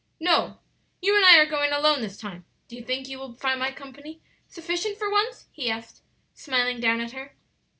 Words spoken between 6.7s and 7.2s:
down at